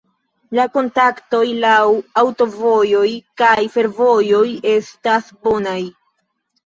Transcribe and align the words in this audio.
La 0.59 0.63
kontaktoj 0.75 1.41
laŭ 1.65 1.83
aŭtovojoj 2.23 3.05
kaj 3.43 3.53
fervojoj 3.75 4.43
estas 4.73 5.33
bonaj. 5.45 5.81